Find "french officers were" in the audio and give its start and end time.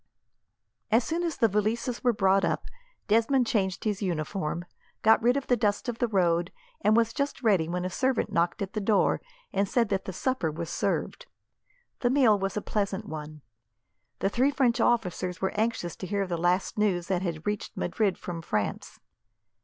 14.49-15.51